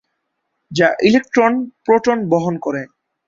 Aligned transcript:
যা 0.71 0.87
electron 1.01 1.53
proton 1.85 2.17
বহন 2.29 2.55
করে। 2.57 2.81